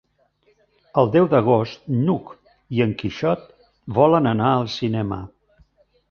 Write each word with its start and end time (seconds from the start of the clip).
El 1.01 1.09
deu 1.15 1.25
d'agost 1.33 1.83
n'Hug 1.97 2.31
i 2.77 2.81
en 2.85 2.95
Quixot 3.01 3.43
volen 3.99 4.31
anar 4.31 4.49
al 4.55 4.65
cinema. 4.77 5.21